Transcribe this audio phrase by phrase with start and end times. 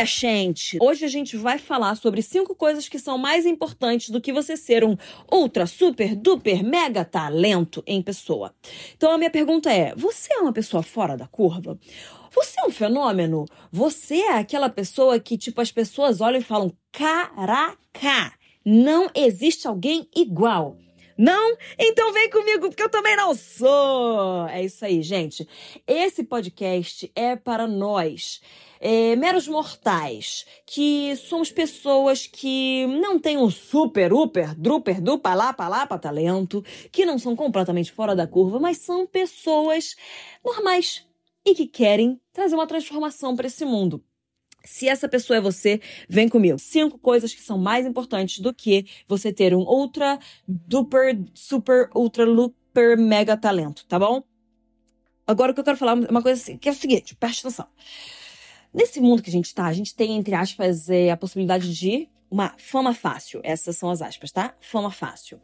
[0.00, 0.78] minha gente!
[0.80, 4.56] Hoje a gente vai falar sobre cinco coisas que são mais importantes do que você
[4.56, 4.96] ser um
[5.30, 8.54] ultra, super, duper, mega talento em pessoa.
[8.96, 11.78] Então a minha pergunta é: você é uma pessoa fora da curva?
[12.34, 13.44] Você é um fenômeno?
[13.70, 18.32] Você é aquela pessoa que, tipo, as pessoas olham e falam: caraca,
[18.64, 20.78] não existe alguém igual.
[21.18, 21.54] Não?
[21.78, 24.48] Então vem comigo, porque eu também não sou.
[24.48, 25.46] É isso aí, gente.
[25.86, 28.40] Esse podcast é para nós,
[28.80, 35.52] é, meros mortais, que somos pessoas que não têm um super, uper, druper, dupa, lá,
[35.52, 39.94] palapa, talento, que não são completamente fora da curva, mas são pessoas
[40.42, 41.06] normais
[41.44, 44.02] e que querem trazer uma transformação para esse mundo.
[44.64, 46.58] Se essa pessoa é você, vem comigo.
[46.58, 52.24] Cinco coisas que são mais importantes do que você ter um ultra, duper, super, ultra,
[52.24, 54.22] luper, mega talento, tá bom?
[55.26, 57.40] Agora o que eu quero falar é uma coisa assim, que é o seguinte, preste
[57.40, 57.66] atenção.
[58.72, 62.08] Nesse mundo que a gente tá, a gente tem, entre aspas, é, a possibilidade de
[62.30, 63.40] uma fama fácil.
[63.42, 64.54] Essas são as aspas, tá?
[64.60, 65.40] Fama fácil.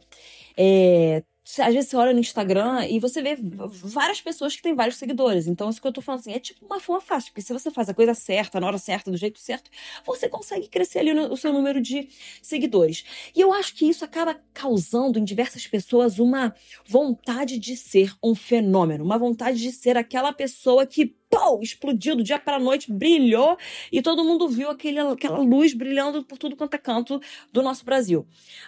[0.55, 1.21] É,
[1.59, 5.47] às vezes você olha no Instagram e você vê várias pessoas que têm vários seguidores.
[5.47, 7.71] Então, isso que eu tô falando assim, é tipo uma forma fácil, porque se você
[7.71, 9.71] faz a coisa certa, na hora certa, do jeito certo,
[10.05, 12.09] você consegue crescer ali no, o seu número de
[12.41, 13.03] seguidores.
[13.35, 16.53] E eu acho que isso acaba causando em diversas pessoas uma
[16.85, 22.23] vontade de ser um fenômeno, uma vontade de ser aquela pessoa que pô, explodiu do
[22.23, 23.57] dia para a noite, brilhou
[23.91, 27.19] e todo mundo viu aquele, aquela luz brilhando por tudo quanto é canto
[27.51, 28.25] do nosso Brasil.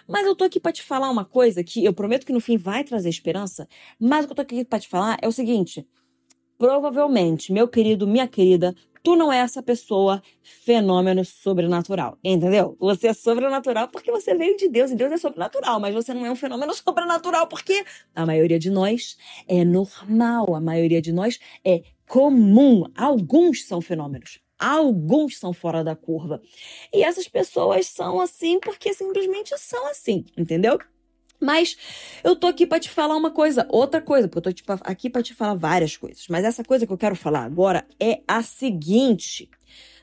[0.08, 2.56] Mas eu tô aqui para te falar uma coisa que eu prometo que no fim
[2.56, 5.86] vai trazer esperança, mas o que eu tô aqui para te falar é o seguinte:
[6.58, 12.76] provavelmente, meu querido, minha querida, tu não é essa pessoa fenômeno sobrenatural, entendeu?
[12.78, 16.26] Você é sobrenatural porque você veio de Deus e Deus é sobrenatural, mas você não
[16.26, 19.16] é um fenômeno sobrenatural porque a maioria de nós
[19.48, 22.82] é normal, a maioria de nós é comum.
[22.96, 24.40] Alguns são fenômenos.
[24.58, 26.42] Alguns são fora da curva.
[26.92, 30.76] E essas pessoas são assim porque simplesmente são assim, entendeu?
[31.40, 31.76] Mas
[32.24, 35.08] eu tô aqui para te falar uma coisa, outra coisa, porque eu tô tipo, aqui
[35.08, 36.26] para te falar várias coisas.
[36.28, 39.48] Mas essa coisa que eu quero falar agora é a seguinte: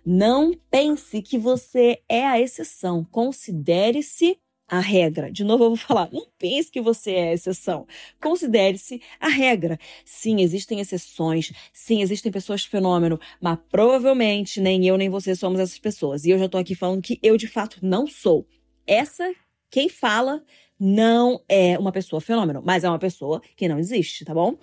[0.06, 3.04] não pense que você é a exceção.
[3.12, 5.32] Considere-se a regra.
[5.32, 7.88] De novo, eu vou falar, não pense que você é exceção.
[8.22, 9.80] Considere-se a regra.
[10.06, 15.80] Sim, existem exceções, sim, existem pessoas fenômeno, mas provavelmente nem eu nem você somos essas
[15.80, 16.26] pessoas.
[16.26, 18.46] E eu já tô aqui falando que eu de fato não sou.
[18.86, 19.34] Essa,
[19.70, 20.44] quem fala,
[20.80, 24.56] não é uma pessoa fenômeno, mas é uma pessoa que não existe, tá bom?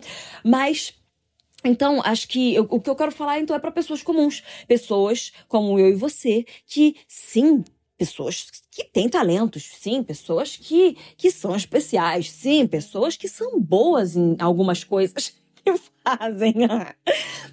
[0.44, 0.94] Mas
[1.64, 5.32] então, acho que eu, o que eu quero falar então é para pessoas comuns, pessoas
[5.48, 7.64] como eu e você, que sim,
[7.97, 14.16] pessoas que têm talentos, sim, pessoas que, que são especiais, sim, pessoas que são boas
[14.16, 15.34] em algumas coisas
[15.65, 16.55] que fazem,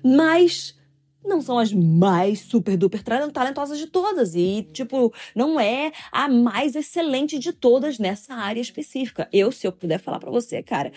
[0.04, 0.76] mas
[1.24, 4.36] não são as mais super duper talentosas de todas.
[4.36, 9.30] E tipo não é a mais excelente de todas nessa área específica.
[9.32, 10.92] Eu, se eu puder falar para você, cara,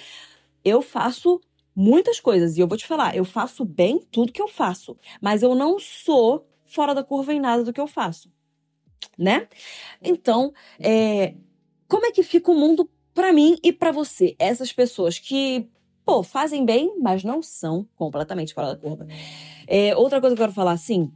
[0.64, 1.40] eu faço
[1.76, 2.56] muitas coisas.
[2.56, 5.78] E eu vou te falar, eu faço bem tudo que eu faço, mas eu não
[5.78, 8.33] sou fora da curva em nada do que eu faço
[9.18, 9.48] né?
[10.02, 11.34] Então, é,
[11.88, 14.34] como é que fica o mundo para mim e para você?
[14.38, 15.68] Essas pessoas que,
[16.04, 19.06] pô, fazem bem, mas não são completamente fora da curva.
[19.66, 21.12] É, outra coisa que eu quero falar, assim,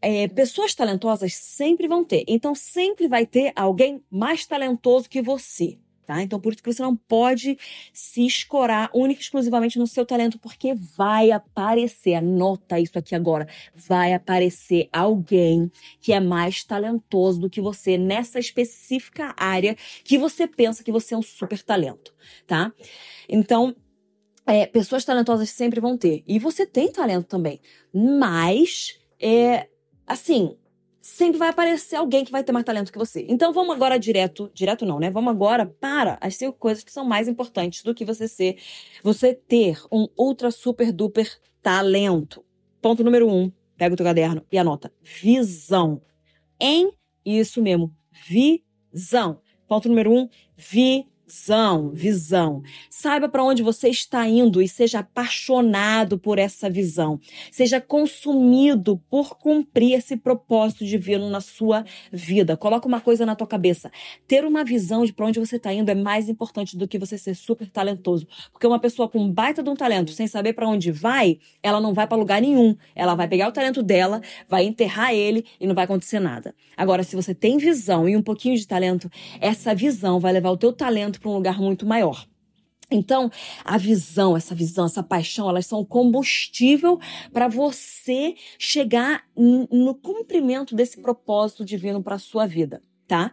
[0.00, 2.24] é, pessoas talentosas sempre vão ter.
[2.26, 5.78] Então, sempre vai ter alguém mais talentoso que você.
[6.04, 6.20] Tá?
[6.20, 7.56] Então, por isso que você não pode
[7.92, 13.46] se escorar única e exclusivamente no seu talento, porque vai aparecer, anota isso aqui agora,
[13.74, 15.70] vai aparecer alguém
[16.00, 21.14] que é mais talentoso do que você nessa específica área que você pensa que você
[21.14, 22.12] é um super talento,
[22.48, 22.72] tá?
[23.28, 23.74] Então,
[24.44, 26.24] é, pessoas talentosas sempre vão ter.
[26.26, 27.60] E você tem talento também.
[27.94, 29.68] Mas, é,
[30.04, 30.56] assim,
[31.02, 33.26] sempre vai aparecer alguém que vai ter mais talento que você.
[33.28, 35.10] Então vamos agora direto, direto não, né?
[35.10, 38.56] Vamos agora para as cinco coisas que são mais importantes do que você ser,
[39.02, 41.28] você ter um ultra super duper
[41.60, 42.44] talento.
[42.80, 46.00] Ponto número um, pega o teu caderno e anota: visão.
[46.58, 46.92] Em
[47.24, 49.40] isso mesmo, visão.
[49.66, 52.62] Ponto número um, visão visão, visão.
[52.90, 57.18] Saiba para onde você está indo e seja apaixonado por essa visão.
[57.50, 62.54] Seja consumido por cumprir esse propósito divino na sua vida.
[62.54, 63.90] Coloca uma coisa na tua cabeça.
[64.28, 67.16] Ter uma visão de para onde você está indo é mais importante do que você
[67.16, 68.26] ser super talentoso.
[68.52, 71.94] Porque uma pessoa com baita de um talento, sem saber para onde vai, ela não
[71.94, 72.76] vai para lugar nenhum.
[72.94, 76.54] Ela vai pegar o talento dela, vai enterrar ele e não vai acontecer nada.
[76.76, 80.56] Agora, se você tem visão e um pouquinho de talento, essa visão vai levar o
[80.58, 82.26] teu talento para um lugar muito maior.
[82.90, 83.30] Então,
[83.64, 87.00] a visão, essa visão, essa paixão, elas são combustível
[87.32, 93.30] para você chegar no cumprimento desse propósito divino para a sua vida tá?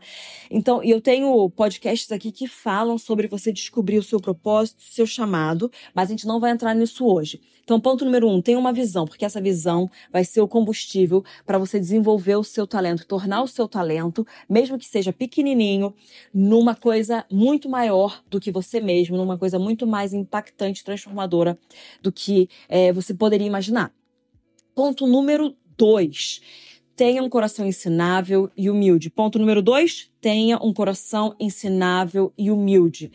[0.52, 5.08] Então, eu tenho podcasts aqui que falam sobre você descobrir o seu propósito, o seu
[5.08, 7.40] chamado, mas a gente não vai entrar nisso hoje.
[7.64, 11.58] Então, ponto número um, tenha uma visão, porque essa visão vai ser o combustível para
[11.58, 15.96] você desenvolver o seu talento, tornar o seu talento, mesmo que seja pequenininho,
[16.34, 21.58] numa coisa muito maior do que você mesmo, numa coisa muito mais impactante, transformadora
[22.02, 23.94] do que é, você poderia imaginar.
[24.76, 26.42] Ponto número dois
[27.00, 29.10] tenha um coração ensinável e humilde.
[29.10, 33.10] Ponto número dois, tenha um coração ensinável e humilde.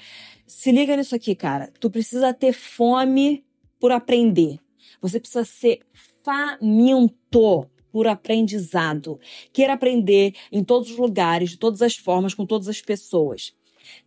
[0.47, 1.71] Se liga nisso aqui, cara.
[1.79, 3.45] Tu precisa ter fome
[3.79, 4.59] por aprender.
[5.03, 5.81] Você precisa ser
[6.23, 9.21] faminto por aprendizado.
[9.53, 13.53] Queira aprender em todos os lugares, de todas as formas, com todas as pessoas.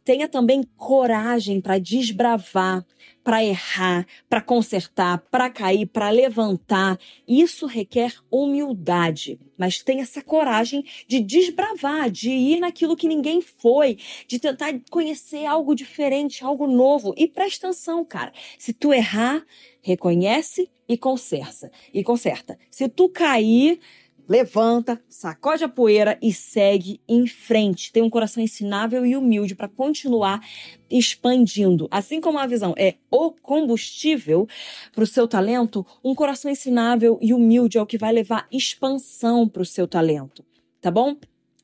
[0.04, 2.86] Tenha também coragem para desbravar,
[3.24, 6.98] para errar, para consertar, para cair, para levantar.
[7.28, 13.98] Isso requer humildade, mas tenha essa coragem de desbravar, de ir naquilo que ninguém foi,
[14.28, 17.14] de tentar conhecer algo diferente, algo novo.
[17.18, 18.32] E presta atenção, cara.
[18.58, 19.46] Se tu errar,
[19.82, 21.72] reconhece e conserta.
[21.94, 22.58] E conserta.
[22.72, 23.80] Se tu cair,
[24.28, 27.92] levanta, sacode a poeira e segue em frente.
[27.92, 30.42] Tem um coração ensinável e humilde para continuar
[30.90, 31.88] expandindo.
[31.90, 34.48] Assim como a visão é o combustível
[34.94, 39.48] para o seu talento, um coração ensinável e humilde é o que vai levar expansão
[39.48, 40.44] para o seu talento.
[40.82, 41.16] Tá bom?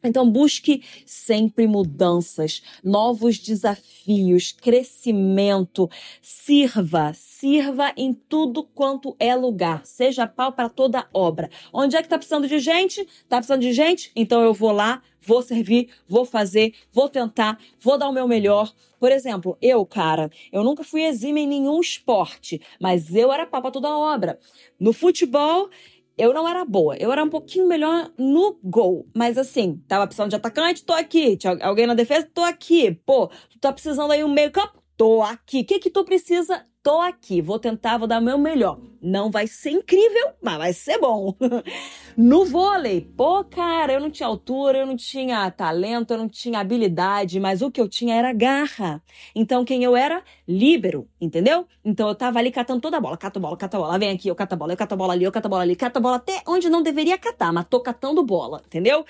[0.04, 5.90] Então, busque sempre mudanças, novos desafios, crescimento.
[6.22, 9.86] Sirva, sirva em tudo quanto é lugar.
[9.86, 11.50] Seja pau para toda obra.
[11.72, 13.02] Onde é que está precisando de gente?
[13.02, 14.12] Está precisando de gente?
[14.16, 18.74] Então eu vou lá, vou servir, vou fazer, vou tentar, vou dar o meu melhor.
[19.00, 23.62] Por exemplo, eu, cara, eu nunca fui exime em nenhum esporte, mas eu era pau
[23.62, 24.40] para toda obra.
[24.80, 25.70] No futebol,
[26.18, 26.95] eu não era boa.
[26.98, 29.07] Eu era um pouquinho melhor no gol.
[29.13, 31.38] Mas assim, tava precisando de atacante, tô aqui.
[31.38, 32.92] Tinha alguém na defesa, tô aqui.
[33.06, 34.81] Pô, tu tá precisando aí um meio campo?
[34.98, 35.62] Tô aqui.
[35.62, 36.65] O que que tu precisa?
[36.83, 38.77] tô aqui, vou tentar, vou dar o meu melhor.
[39.01, 41.33] Não vai ser incrível, mas vai ser bom.
[42.18, 46.60] no vôlei, pô, cara, eu não tinha altura, eu não tinha talento, eu não tinha
[46.60, 49.01] habilidade, mas o que eu tinha era garra.
[49.33, 50.24] Então, quem eu era?
[50.48, 51.68] Líbero, entendeu?
[51.83, 54.12] Então, eu tava ali catando toda a bola, cata a bola, cata a bola, vem
[54.12, 55.75] aqui, eu cato a bola, eu cato a bola ali, eu cato a bola ali,
[55.75, 59.06] cato a bola até onde não deveria catar, mas tô catando bola, entendeu?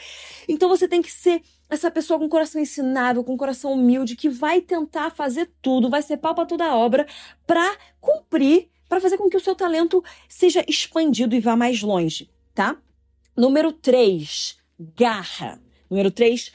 [0.47, 4.61] Então, você tem que ser essa pessoa com coração ensinável, com coração humilde, que vai
[4.61, 7.06] tentar fazer tudo, vai ser pau pra toda a obra
[7.45, 12.29] para cumprir, para fazer com que o seu talento seja expandido e vá mais longe,
[12.53, 12.77] tá?
[13.35, 14.57] Número 3,
[14.95, 15.59] garra.
[15.89, 16.51] Número 3,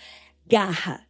[0.46, 1.08] garra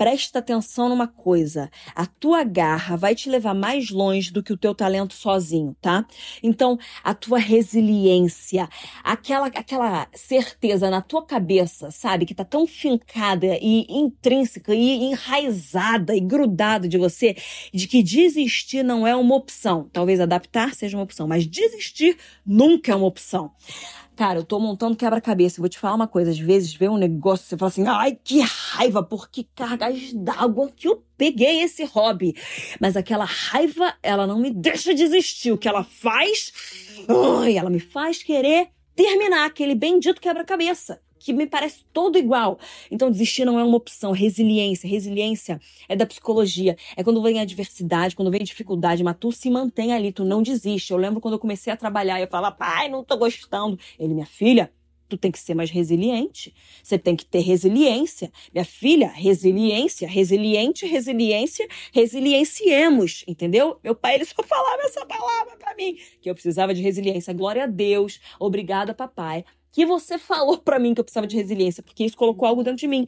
[0.00, 1.70] presta atenção numa coisa.
[1.94, 6.06] A tua garra vai te levar mais longe do que o teu talento sozinho, tá?
[6.42, 8.66] Então, a tua resiliência,
[9.04, 16.16] aquela aquela certeza na tua cabeça, sabe, que tá tão fincada e intrínseca e enraizada
[16.16, 17.36] e grudada de você,
[17.70, 19.90] de que desistir não é uma opção.
[19.92, 23.52] Talvez adaptar seja uma opção, mas desistir nunca é uma opção.
[24.16, 25.60] Cara, eu tô montando quebra-cabeça.
[25.60, 26.30] Vou te falar uma coisa.
[26.30, 30.70] Às vezes vê um negócio, você fala assim, ai, que raiva, por que cargas d'água
[30.74, 32.34] que eu peguei esse hobby.
[32.80, 35.52] Mas aquela raiva, ela não me deixa desistir.
[35.52, 36.52] O que ela faz,
[37.42, 42.58] ai, ela me faz querer terminar aquele bendito quebra-cabeça que me parece todo igual.
[42.90, 44.10] Então, desistir não é uma opção.
[44.10, 44.88] Resiliência.
[44.88, 46.76] Resiliência é da psicologia.
[46.96, 50.24] É quando vem a adversidade, quando vem a dificuldade, mas tu se mantém ali, tu
[50.24, 50.90] não desiste.
[50.90, 53.78] Eu lembro quando eu comecei a trabalhar, eu falava, pai, não tô gostando.
[53.98, 54.72] Ele, minha filha,
[55.10, 56.54] tu tem que ser mais resiliente.
[56.82, 58.32] Você tem que ter resiliência.
[58.54, 63.78] Minha filha, resiliência, resiliente, resiliência, resilienciemos, entendeu?
[63.84, 67.34] Meu pai, ele só falava essa palavra para mim, que eu precisava de resiliência.
[67.34, 68.20] Glória a Deus.
[68.38, 72.46] Obrigada, papai que você falou para mim que eu precisava de resiliência, porque isso colocou
[72.46, 73.06] algo dentro de mim.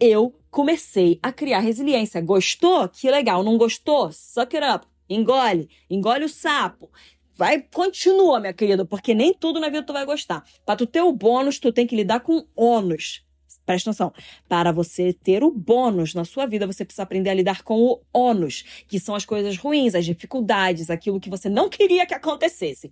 [0.00, 2.20] Eu comecei a criar resiliência.
[2.20, 2.88] Gostou?
[2.88, 3.42] Que legal.
[3.42, 4.10] Não gostou?
[4.12, 4.86] Suck it up.
[5.08, 5.68] Engole.
[5.88, 6.90] Engole o sapo.
[7.34, 10.44] Vai, continua, minha querida, porque nem tudo na vida tu vai gostar.
[10.66, 13.24] Para tu ter o bônus, tu tem que lidar com ônus.
[13.64, 14.12] Presta atenção.
[14.48, 18.00] Para você ter o bônus na sua vida, você precisa aprender a lidar com o
[18.12, 22.90] ônus, que são as coisas ruins, as dificuldades, aquilo que você não queria que acontecesse.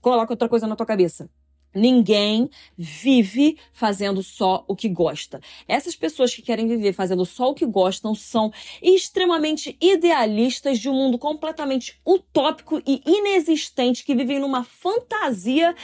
[0.00, 1.30] Coloca outra coisa na tua cabeça
[1.74, 5.40] Ninguém vive fazendo só o que gosta.
[5.66, 8.52] Essas pessoas que querem viver fazendo só o que gostam são
[8.82, 15.74] extremamente idealistas de um mundo completamente utópico e inexistente que vivem numa fantasia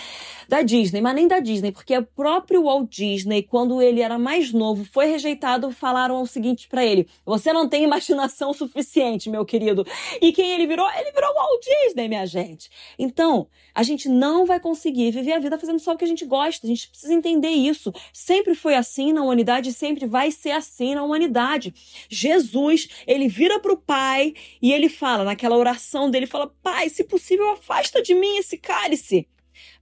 [0.48, 4.52] da Disney, mas nem da Disney, porque o próprio Walt Disney, quando ele era mais
[4.52, 9.86] novo, foi rejeitado, falaram o seguinte para ele: "Você não tem imaginação suficiente, meu querido".
[10.20, 10.88] E quem ele virou?
[10.90, 12.70] Ele virou Walt Disney, minha gente.
[12.98, 16.08] Então, a gente não vai conseguir viver a vida fazendo fazendo só o que a
[16.08, 16.66] gente gosta.
[16.66, 17.92] A gente precisa entender isso.
[18.12, 21.72] Sempre foi assim na humanidade e sempre vai ser assim na humanidade.
[22.08, 27.04] Jesus, ele vira para o Pai e ele fala, naquela oração dele, fala: Pai, se
[27.04, 29.26] possível, afasta de mim esse cálice.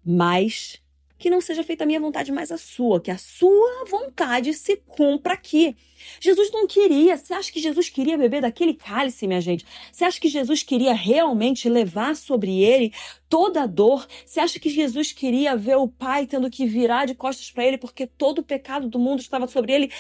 [0.05, 0.81] Mas
[1.18, 4.76] que não seja feita a minha vontade, mas a sua, que a sua vontade se
[4.76, 5.76] cumpra aqui.
[6.20, 7.16] Jesus não queria.
[7.16, 9.64] Você acha que Jesus queria beber daquele cálice, minha gente?
[9.90, 12.92] Você acha que Jesus queria realmente levar sobre ele
[13.28, 14.06] toda a dor?
[14.25, 17.78] Você acha que Jesus queria ver o Pai tendo que virar de costas para ele
[17.78, 19.90] porque todo o pecado do mundo estava sobre ele?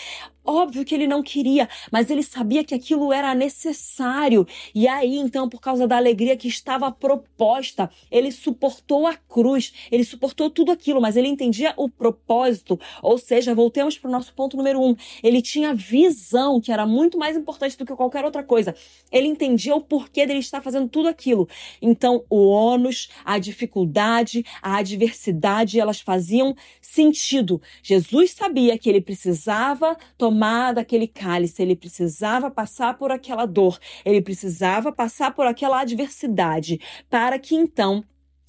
[0.44, 4.46] Óbvio que ele não queria, mas ele sabia que aquilo era necessário.
[4.72, 10.04] E aí, então, por causa da alegria que estava proposta, ele suportou a cruz, ele
[10.04, 12.80] suportou tudo aquilo, mas ele entendia o propósito.
[13.00, 14.96] Ou seja, voltemos para o nosso ponto número um.
[15.22, 18.74] Ele tinha visão, que era muito mais importante do que qualquer outra coisa.
[19.12, 21.48] Ele entendia o porquê dele estar fazendo tudo aquilo.
[21.80, 27.62] Então, o ônus, a dificuldade, a adversidade, elas faziam sentido.
[27.84, 34.20] Jesus sabia que ele precisava tomar daquele cálice, ele precisava passar por aquela dor, ele
[34.20, 38.02] precisava passar por aquela adversidade, para que então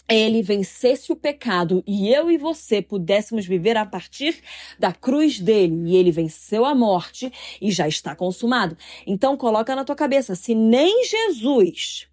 [0.09, 4.41] ele vencesse o pecado e eu e você pudéssemos viver a partir
[4.79, 5.91] da cruz dele.
[5.91, 8.77] E ele venceu a morte e já está consumado.
[9.05, 12.07] Então coloca na tua cabeça, se nem Jesus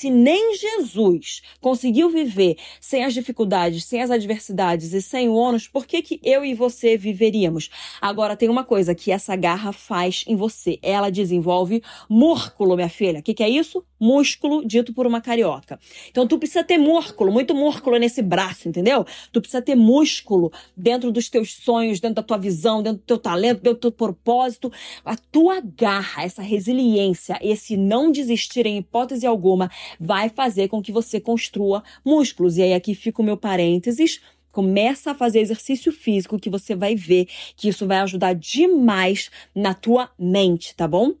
[0.00, 5.68] se nem Jesus conseguiu viver sem as dificuldades, sem as adversidades e sem o ônus,
[5.68, 7.68] por que, que eu e você viveríamos?
[8.00, 10.78] Agora, tem uma coisa que essa garra faz em você.
[10.82, 13.20] Ela desenvolve músculo, minha filha.
[13.20, 13.84] O que, que é isso?
[14.00, 15.78] Músculo dito por uma carioca.
[16.10, 19.04] Então, tu precisa ter músculo, muito músculo nesse braço, entendeu?
[19.30, 23.18] Tu precisa ter músculo dentro dos teus sonhos, dentro da tua visão, dentro do teu
[23.18, 24.72] talento, dentro do teu propósito.
[25.04, 30.92] A tua garra, essa resiliência, esse não desistir em hipótese alguma, vai fazer com que
[30.92, 32.56] você construa músculos.
[32.56, 34.20] E aí aqui fica o meu parênteses.
[34.52, 39.74] Começa a fazer exercício físico que você vai ver que isso vai ajudar demais na
[39.74, 41.14] tua mente, tá bom?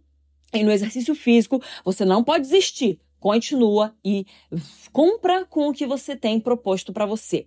[0.52, 2.98] E no exercício físico, você não pode desistir.
[3.20, 4.26] Continua e
[4.92, 7.46] cumpra com o que você tem proposto para você.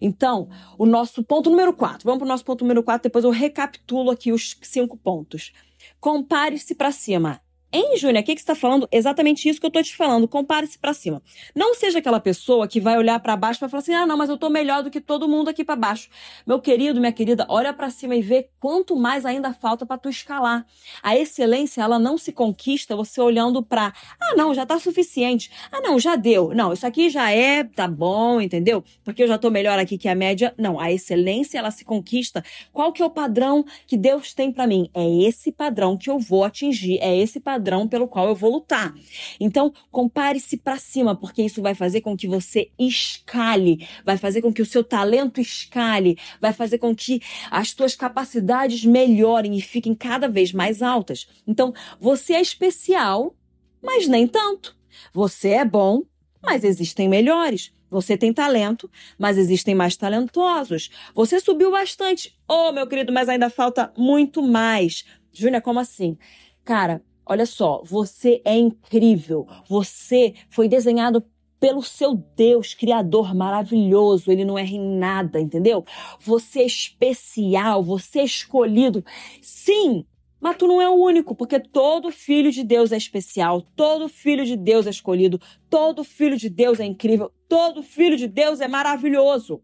[0.00, 0.48] Então,
[0.78, 2.00] o nosso ponto número 4.
[2.04, 5.52] Vamos para o nosso ponto número 4, depois eu recapitulo aqui os cinco pontos.
[6.00, 7.40] Compare-se para cima.
[7.72, 8.88] Hein, Júnior, o que, está falando?
[8.90, 10.26] Exatamente isso que eu estou te falando.
[10.26, 11.22] Compare-se para cima.
[11.54, 14.28] Não seja aquela pessoa que vai olhar para baixo vai falar assim: ah, não, mas
[14.28, 16.08] eu estou melhor do que todo mundo aqui para baixo.
[16.44, 20.08] Meu querido, minha querida, olha para cima e vê quanto mais ainda falta para tu
[20.08, 20.66] escalar.
[21.00, 25.48] A excelência, ela não se conquista você olhando para, ah, não, já está suficiente.
[25.70, 26.52] Ah, não, já deu.
[26.52, 28.82] Não, isso aqui já é, tá bom, entendeu?
[29.04, 30.52] Porque eu já estou melhor aqui que a média.
[30.58, 32.42] Não, a excelência, ela se conquista.
[32.72, 34.90] Qual que é o padrão que Deus tem para mim?
[34.92, 36.98] É esse padrão que eu vou atingir.
[37.00, 38.94] É esse padrão padrão pelo qual eu vou lutar.
[39.38, 44.52] Então, compare-se para cima, porque isso vai fazer com que você escale, vai fazer com
[44.52, 49.94] que o seu talento escale, vai fazer com que as tuas capacidades melhorem e fiquem
[49.94, 51.28] cada vez mais altas.
[51.46, 53.36] Então, você é especial,
[53.82, 54.74] mas nem tanto.
[55.12, 56.02] Você é bom,
[56.42, 57.72] mas existem melhores.
[57.90, 58.88] Você tem talento,
[59.18, 60.90] mas existem mais talentosos.
[61.14, 62.38] Você subiu bastante.
[62.48, 65.04] Oh, meu querido, mas ainda falta muito mais.
[65.32, 66.16] Júnia, como assim?
[66.64, 69.46] Cara, Olha só, você é incrível.
[69.68, 71.24] Você foi desenhado
[71.60, 74.32] pelo seu Deus, Criador maravilhoso.
[74.32, 75.84] Ele não erra em nada, entendeu?
[76.18, 79.04] Você é especial, você é escolhido.
[79.40, 80.04] Sim,
[80.40, 84.44] mas tu não é o único, porque todo filho de Deus é especial, todo filho
[84.44, 88.66] de Deus é escolhido, todo filho de Deus é incrível, todo filho de Deus é
[88.66, 89.62] maravilhoso.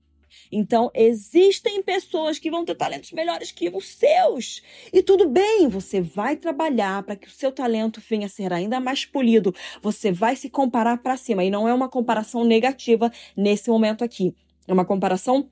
[0.50, 4.62] Então, existem pessoas que vão ter talentos melhores que os seus.
[4.92, 8.80] E tudo bem, você vai trabalhar para que o seu talento venha a ser ainda
[8.80, 9.54] mais polido.
[9.82, 11.44] Você vai se comparar para cima.
[11.44, 14.34] E não é uma comparação negativa nesse momento aqui.
[14.66, 15.48] É uma comparação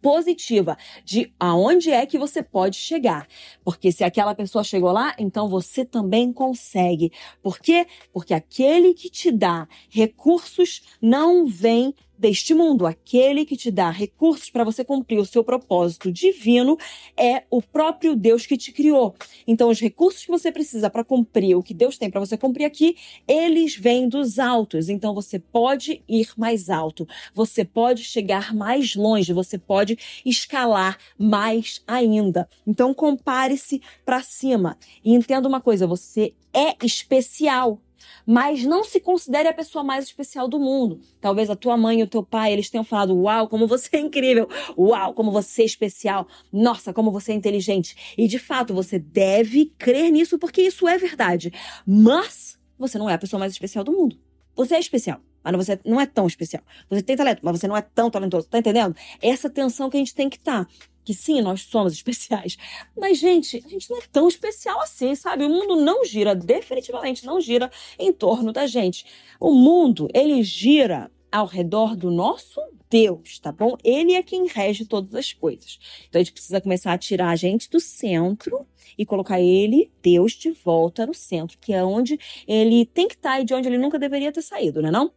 [0.00, 3.26] positiva de aonde é que você pode chegar.
[3.64, 7.12] Porque se aquela pessoa chegou lá, então você também consegue.
[7.42, 7.86] Por quê?
[8.12, 12.86] Porque aquele que te dá recursos não vem deste mundo.
[12.86, 16.76] Aquele que te dá recursos para você cumprir o seu propósito divino
[17.16, 19.14] é o próprio Deus que te criou.
[19.46, 22.64] Então, os recursos que você precisa para cumprir o que Deus tem para você cumprir
[22.64, 22.96] aqui,
[23.26, 24.88] eles vêm dos altos.
[24.88, 31.82] Então, você pode ir mais alto, você pode chegar mais longe, você pode escalar mais
[31.86, 32.48] ainda.
[32.66, 37.80] Então, compare-se para cima e entenda uma coisa: você é especial
[38.26, 41.00] mas não se considere a pessoa mais especial do mundo.
[41.20, 44.00] Talvez a tua mãe e o teu pai, eles tenham falado: "Uau, como você é
[44.00, 44.48] incrível!
[44.76, 46.26] Uau, como você é especial!
[46.52, 48.14] Nossa, como você é inteligente!".
[48.16, 51.52] E de fato, você deve crer nisso porque isso é verdade.
[51.86, 54.16] Mas você não é a pessoa mais especial do mundo.
[54.54, 55.20] Você é especial
[55.52, 56.62] mas você não é tão especial.
[56.90, 58.48] Você tem talento, mas você não é tão talentoso.
[58.48, 58.94] Tá entendendo?
[59.20, 60.64] Essa tensão que a gente tem que estar.
[60.64, 60.70] Tá
[61.08, 62.58] que sim, nós somos especiais.
[62.94, 65.42] Mas, gente, a gente não é tão especial assim, sabe?
[65.42, 69.06] O mundo não gira, definitivamente não gira em torno da gente.
[69.40, 72.60] O mundo, ele gira ao redor do nosso
[72.90, 73.76] Deus, tá bom?
[73.82, 75.78] Ele é quem rege todas as coisas.
[76.06, 78.66] Então a gente precisa começar a tirar a gente do centro
[78.98, 83.36] e colocar ele, Deus, de volta no centro, que é onde ele tem que estar
[83.36, 85.10] tá e de onde ele nunca deveria ter saído, né não?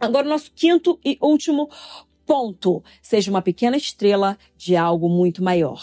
[0.00, 1.68] Agora, o nosso quinto e último
[2.26, 5.80] ponto, seja uma pequena estrela de algo muito maior.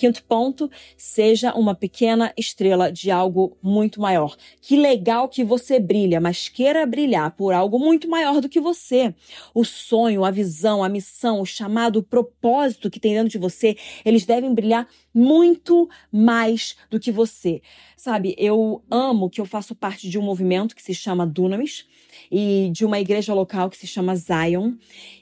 [0.00, 4.34] Quinto ponto, seja uma pequena estrela de algo muito maior.
[4.62, 9.14] Que legal que você brilha, mas queira brilhar por algo muito maior do que você.
[9.52, 13.76] O sonho, a visão, a missão, o chamado, o propósito que tem dentro de você,
[14.02, 17.60] eles devem brilhar muito mais do que você.
[17.94, 21.84] Sabe, eu amo que eu faço parte de um movimento que se chama Dunamis
[22.32, 24.72] e de uma igreja local que se chama Zion.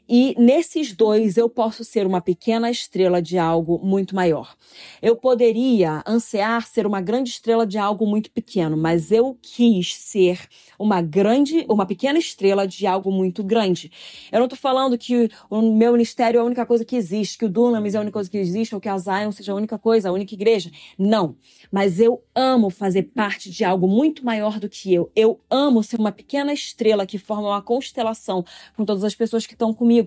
[0.09, 4.57] E nesses dois eu posso ser uma pequena estrela de algo muito maior.
[5.03, 10.49] Eu poderia ansiar ser uma grande estrela de algo muito pequeno, mas eu quis ser
[10.79, 13.93] uma grande, uma pequena estrela de algo muito grande.
[14.33, 17.45] Eu não estou falando que o meu ministério é a única coisa que existe, que
[17.45, 19.77] o Dunamis é a única coisa que existe, ou que a Zion seja a única
[19.77, 20.71] coisa, a única igreja.
[20.99, 21.37] Não.
[21.71, 25.11] Mas eu amo fazer parte de algo muito maior do que eu.
[25.15, 28.43] Eu amo ser uma pequena estrela que forma uma constelação
[28.75, 29.98] com todas as pessoas que estão comigo.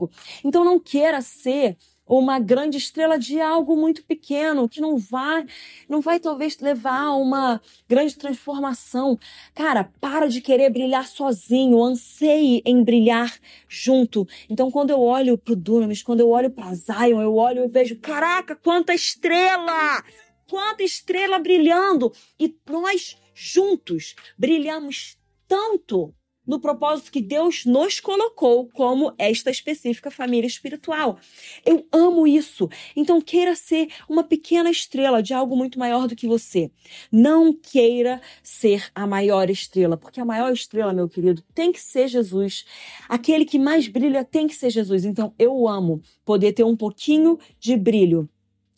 [0.43, 5.45] Então não queira ser uma grande estrela de algo muito pequeno que não vai,
[5.87, 9.17] não vai talvez levar a uma grande transformação.
[9.55, 13.33] Cara, para de querer brilhar sozinho, anseie em brilhar
[13.67, 14.27] junto.
[14.49, 17.97] Então, quando eu olho pro Dunamis, quando eu olho para Zion, eu olho e vejo,
[17.99, 20.03] caraca, quanta estrela!
[20.49, 22.11] Quanta estrela brilhando!
[22.37, 25.17] E nós juntos brilhamos
[25.47, 26.13] tanto
[26.45, 31.19] no propósito que Deus nos colocou como esta específica família espiritual.
[31.65, 32.69] Eu amo isso.
[32.95, 36.71] Então queira ser uma pequena estrela de algo muito maior do que você.
[37.11, 42.07] Não queira ser a maior estrela, porque a maior estrela, meu querido, tem que ser
[42.07, 42.65] Jesus.
[43.07, 45.05] Aquele que mais brilha tem que ser Jesus.
[45.05, 48.29] Então eu amo poder ter um pouquinho de brilho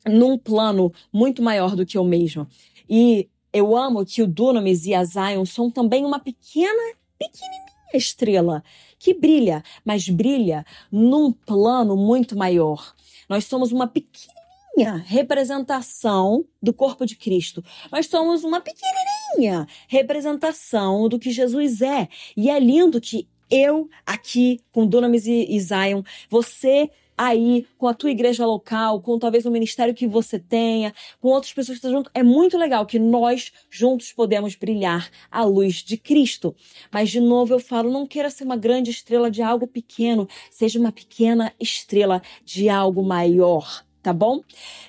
[0.06, 2.48] num plano muito maior do que eu mesma.
[2.90, 6.96] E eu amo que o Dunamis e a Zion são também uma pequena
[7.28, 8.64] pequenininha estrela
[9.00, 12.94] que brilha, mas brilha num plano muito maior.
[13.30, 17.64] Nós somos uma pequenininha representação do corpo de Cristo.
[17.92, 22.08] Nós somos uma pequenininha representação do que Jesus é.
[22.36, 26.90] E é lindo que eu aqui com Dunamis e Zion, você
[27.24, 31.54] aí com a tua igreja local, com talvez o ministério que você tenha, com outras
[31.54, 32.12] pessoas que estão junto.
[32.14, 36.56] É muito legal que nós juntos podemos brilhar a luz de Cristo.
[36.92, 40.80] Mas de novo eu falo, não queira ser uma grande estrela de algo pequeno, seja
[40.80, 44.42] uma pequena estrela de algo maior, tá bom?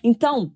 [0.02, 0.52] Então,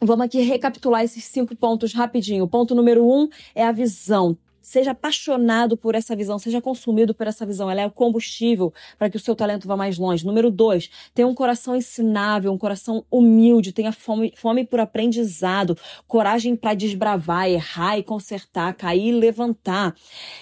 [0.00, 2.46] Vamos aqui recapitular esses cinco pontos rapidinho.
[2.46, 4.38] Ponto número um é a visão.
[4.68, 7.70] Seja apaixonado por essa visão, seja consumido por essa visão.
[7.70, 10.26] Ela é o combustível para que o seu talento vá mais longe.
[10.26, 15.74] Número dois, tenha um coração ensinável, um coração humilde, tenha fome, fome por aprendizado,
[16.06, 19.96] coragem para desbravar, errar e consertar, cair e levantar.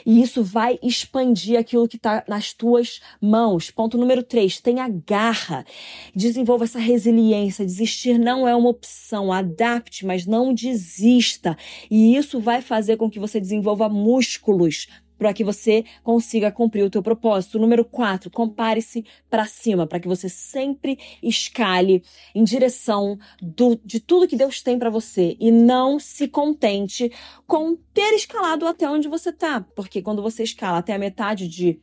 [0.05, 3.71] E isso vai expandir aquilo que está nas tuas mãos.
[3.71, 5.65] Ponto número três, tenha garra.
[6.13, 7.65] Desenvolva essa resiliência.
[7.65, 9.33] Desistir não é uma opção.
[9.33, 11.57] Adapte, mas não desista.
[11.89, 16.85] E isso vai fazer com que você desenvolva muito músculos para que você consiga cumprir
[16.85, 17.59] o teu propósito.
[17.59, 22.03] Número quatro, compare-se para cima, para que você sempre escale
[22.35, 27.11] em direção do, de tudo que Deus tem para você e não se contente
[27.47, 31.81] com ter escalado até onde você tá, porque quando você escala até a metade de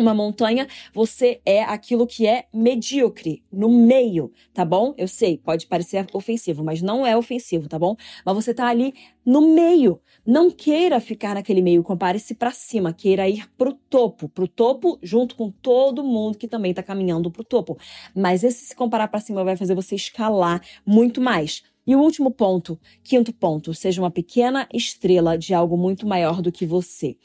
[0.00, 4.94] uma montanha, você é aquilo que é medíocre, no meio, tá bom?
[4.96, 7.96] Eu sei, pode parecer ofensivo, mas não é ofensivo, tá bom?
[8.24, 10.00] Mas você tá ali no meio.
[10.26, 15.34] Não queira ficar naquele meio, compare-se para cima, queira ir pro topo, pro topo junto
[15.34, 17.78] com todo mundo que também tá caminhando pro topo.
[18.14, 21.62] Mas esse se comparar para cima vai fazer você escalar muito mais.
[21.90, 26.52] E o último ponto, quinto ponto, seja uma pequena estrela de algo muito maior do
[26.52, 27.16] que você.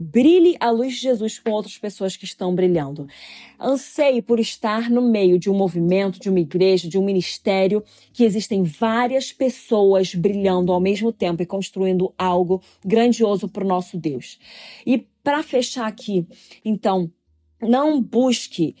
[0.00, 3.06] Brilhe a luz de Jesus com outras pessoas que estão brilhando.
[3.60, 7.84] Anseie por estar no meio de um movimento, de uma igreja, de um ministério,
[8.14, 13.98] que existem várias pessoas brilhando ao mesmo tempo e construindo algo grandioso para o nosso
[13.98, 14.38] Deus.
[14.86, 16.26] E para fechar aqui,
[16.64, 17.12] então,
[17.60, 18.74] não busque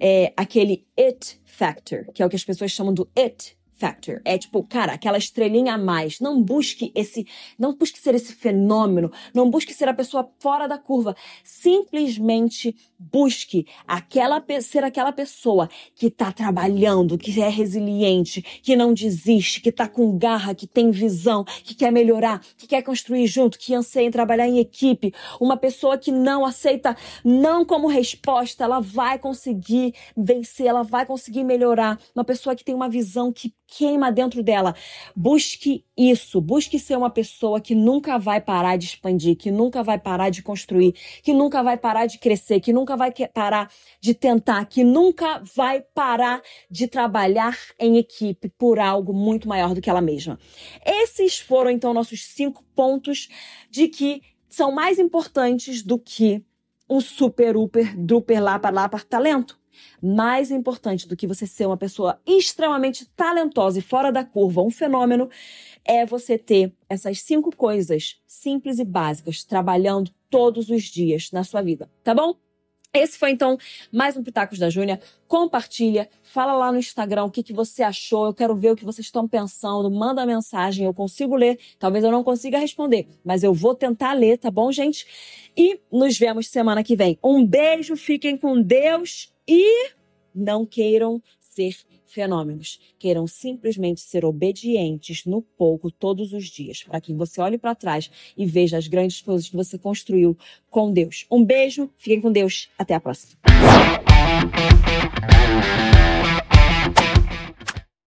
[0.00, 4.20] é, aquele it factor, que é o que as pessoas chamam do it factor.
[4.24, 6.20] É tipo, cara, aquela estrelinha a mais.
[6.20, 7.26] Não busque esse,
[7.58, 11.14] não busque ser esse fenômeno, não busque ser a pessoa fora da curva.
[11.44, 19.60] Simplesmente busque aquela ser aquela pessoa que tá trabalhando, que é resiliente, que não desiste,
[19.60, 23.74] que tá com garra, que tem visão, que quer melhorar, que quer construir junto, que
[23.74, 25.12] anseia em trabalhar em equipe.
[25.40, 31.44] Uma pessoa que não aceita não como resposta, ela vai conseguir vencer, ela vai conseguir
[31.44, 31.98] melhorar.
[32.14, 34.74] Uma pessoa que tem uma visão que queima dentro dela.
[35.14, 39.98] Busque isso, busque ser uma pessoa que nunca vai parar de expandir, que nunca vai
[39.98, 44.64] parar de construir, que nunca vai parar de crescer, que nunca vai parar de tentar,
[44.66, 50.00] que nunca vai parar de trabalhar em equipe por algo muito maior do que ela
[50.00, 50.38] mesma.
[50.84, 53.28] Esses foram então nossos cinco pontos
[53.70, 56.42] de que são mais importantes do que
[56.88, 59.58] um super, uper, duper, lá para lá para talento
[60.02, 64.70] mais importante do que você ser uma pessoa extremamente talentosa e fora da curva, um
[64.70, 65.28] fenômeno,
[65.84, 71.62] é você ter essas cinco coisas simples e básicas trabalhando todos os dias na sua
[71.62, 72.45] vida, tá bom?
[72.96, 73.58] Esse foi então
[73.92, 74.98] mais um Pitacos da Júnia.
[75.28, 78.24] Compartilha, fala lá no Instagram o que, que você achou.
[78.24, 79.90] Eu quero ver o que vocês estão pensando.
[79.90, 81.58] Manda mensagem, eu consigo ler.
[81.78, 85.06] Talvez eu não consiga responder, mas eu vou tentar ler, tá bom, gente?
[85.54, 87.18] E nos vemos semana que vem.
[87.22, 89.90] Um beijo, fiquem com Deus e
[90.34, 97.12] não queiram ser fenômenos, queiram simplesmente ser obedientes no pouco todos os dias, para que
[97.12, 100.36] você olhe para trás e veja as grandes coisas que você construiu
[100.70, 101.26] com Deus.
[101.30, 103.38] Um beijo, fiquem com Deus, até a próxima.